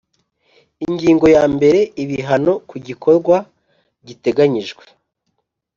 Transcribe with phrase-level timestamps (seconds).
[0.85, 3.35] Ingingo ya mbere Ibihano ku gikorwa
[4.07, 4.83] giteganyijwe